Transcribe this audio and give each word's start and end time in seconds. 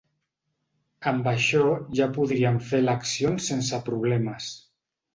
Amb 1.11 1.29
això 1.33 1.61
ja 2.01 2.09
podríem 2.17 2.59
fer 2.73 2.83
eleccions 2.89 3.55
sense 3.55 3.85
problemes. 3.93 4.53